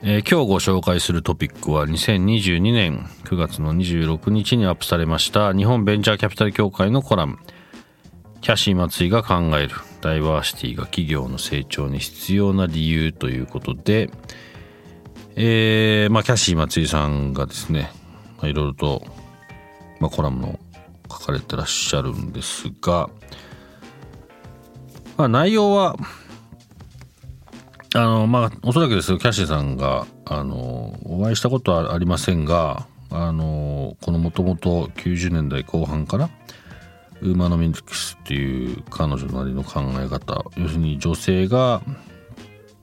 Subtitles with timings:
[0.00, 7.38] えー、今日ご紹介するトピックは2022年9月の26日にアップされました日本ベンチャーキャピタル協会のコラム。
[8.40, 9.74] キャシー松井が考える。
[10.00, 14.08] ダイバーシティが企業の成長に必要な理由ということで、
[15.34, 17.90] えー、まあ、キャシー松井さんがですね、
[18.36, 19.02] まあ、いろいろと、
[19.98, 20.60] まあ、コラムの
[21.10, 23.10] 書かれてらっしゃるんですが、
[25.16, 25.96] まあ、内容は
[27.94, 36.28] あのまあおそらくですキャシーさんがあのお会いしたことはありませんがあのこのもともと90年代後半から
[37.22, 41.82] ウーマノミンクスっていう彼女なりの考え方要するに女性が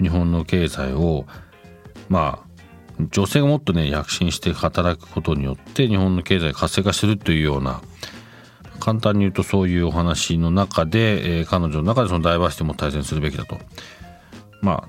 [0.00, 1.26] 日本の経済を
[2.08, 2.48] まあ
[3.12, 7.80] 女性がもっとね躍進して働くことによって日本の経済活性化するというような
[8.80, 13.58] 簡単に言うとそういうお話の中で、えー、彼女の中でそのダイバーシティも対戦するべきだと。
[14.60, 14.88] ま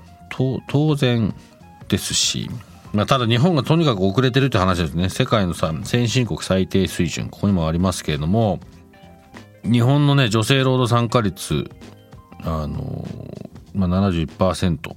[0.68, 1.34] 当然
[1.88, 2.50] ですし、
[2.92, 5.08] まあ、ただ日本がとにかく遅れてるって話ですね。
[5.08, 8.60] 世界のさ先進国最低水準ここにもありますけれども
[9.64, 11.70] 日本のね女性労働参加率
[12.42, 13.06] あの、
[13.74, 14.94] まあ71%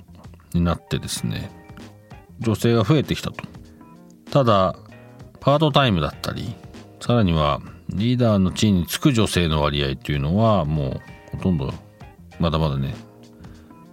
[0.53, 1.51] になってですね
[2.39, 3.43] 女性が増えてきたと。
[4.31, 4.75] ただ
[5.39, 6.55] パートタイムだったり
[6.99, 11.01] さらにはリーダーの地位につく女性の割合っていうのはも
[11.33, 11.73] うほとんど
[12.39, 12.95] まだまだね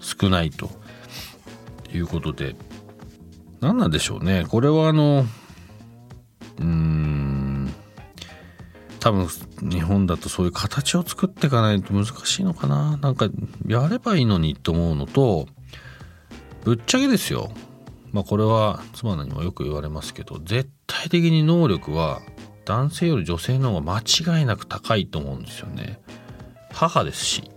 [0.00, 0.70] 少ないと。
[1.92, 2.56] いうことで。
[3.60, 4.44] 何なんでしょうね。
[4.48, 5.26] これはあの
[6.58, 7.72] うーん。
[9.00, 9.28] 多分
[9.62, 12.96] 日本だとそういう形を作っていかないと難しいのかな。
[12.98, 13.28] なんか
[13.66, 15.46] やればいいのにと思うのと
[16.64, 17.50] ぶっちゃけですよ。
[18.12, 22.20] まあこれは妻にもよく言われますけど絶対的に能力は
[22.66, 26.00] 男性より女性の方が間違いなく高いと思うんですよね。
[26.72, 27.50] 母ですし。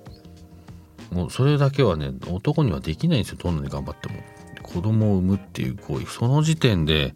[1.13, 4.15] もうそれだけはね男にはできないんですよどんなに頑張っても。
[4.61, 6.05] 子供を産むっていう行為。
[6.07, 7.13] その時点で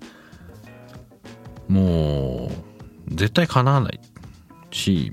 [1.67, 2.51] も
[3.09, 3.99] う絶対叶わない
[4.71, 5.11] し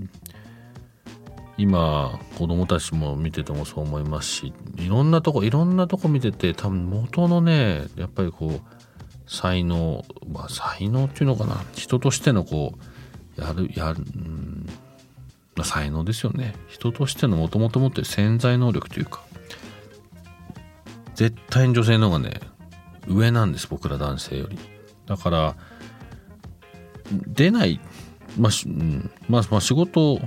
[1.57, 11.65] 今子供たちも見ててもそう思いますしいろんなとこいろんなとこ見てて多分元のねやっぱりこう才能まあ才能っていうのかな。
[11.75, 12.75] 人としてのこ
[13.39, 14.34] うやるやる、うん
[15.63, 16.55] 才能ですよね。
[16.67, 19.23] 人としてのもともと持ってる潜在能力というか。
[21.15, 22.41] 絶対に女性の方がね
[23.07, 24.59] 上なんです僕ら男性より。
[25.07, 25.57] だから
[27.29, 27.81] 出ない
[28.37, 29.11] まあ、うん。
[29.29, 30.19] まあ、まあ仕事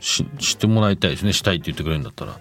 [0.00, 1.32] ししてもらいたいですね。
[1.32, 2.40] したいって言ってくれるんだったら。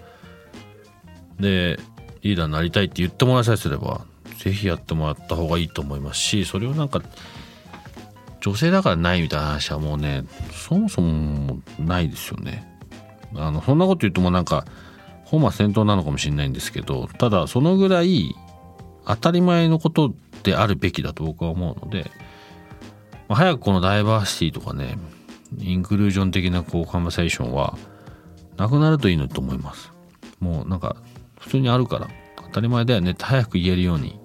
[1.40, 1.80] で
[2.22, 4.06] リーダーになりたいって言ってもらいさえすれば
[4.38, 7.02] 是非やってもらった方がいいと思いますしそれをなんか
[8.42, 12.68] 女性だからないみたいな話はもうねそもそもないですよね。
[13.36, 14.66] あのそんなこと言うともなんか
[15.24, 18.36] 本末転倒なのかもしれないんですけどただそのぐらい
[19.06, 20.14] 当たり前のこと
[20.44, 22.12] であるべきだと僕は思うので、
[23.30, 24.98] ま、早くこのダイバーシティとかね
[25.58, 27.78] インクルージョン的なこうカンバセーションは
[28.58, 29.92] なくなるといいのと思います。
[30.40, 30.98] もうなんか
[31.40, 34.20] 普通にあるから当たり前だよねって早く言えるように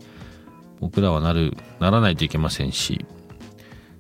[0.81, 3.07] 僕らはなるならないといけませんし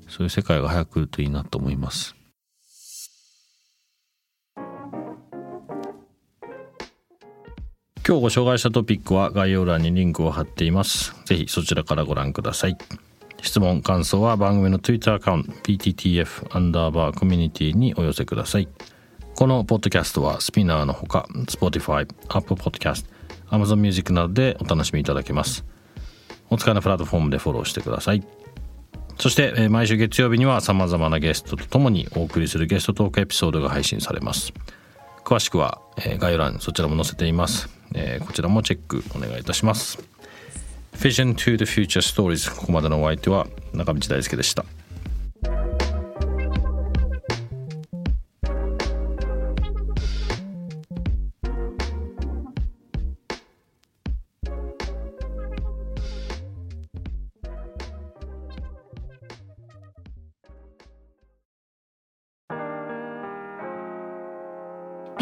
[0.09, 2.15] そういう世界が早く来るといいなと思います。
[8.07, 11.13] 今日ご紹介したトピックは概要欄にリンクを貼っています。
[11.25, 12.79] ぜひそちらからご覧ください。
[13.43, 18.69] 質問、感想は番組の Twitter アカウント PTTF アンダーバーコミュニティにお寄せください。
[19.35, 23.07] このポッドキャストはスピナーのほか Spotify、Apple Podcast、
[23.51, 25.65] Amazon Music などでお楽しみいただけます。
[26.49, 28.23] お使いのプラットフォームでフォローしてください。
[29.19, 34.53] そして、え毎週月曜日には様々なゲストとともにお送りするゲストトークエピソードが配信されます。
[35.25, 39.99] 詳しくは、え概要欄そちらも載せています、えこちらもチェックお願いいたします。
[40.97, 44.65] Vision to the Future Stories ここまでのお相手は中道大輔でした